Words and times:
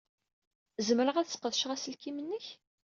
Zemreɣ 0.87 1.15
ad 1.17 1.27
sqedceɣ 1.29 1.71
aselkim-nnek? 1.75 2.45